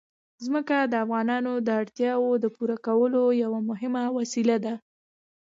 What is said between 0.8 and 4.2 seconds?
د افغانانو د اړتیاوو د پوره کولو یوه مهمه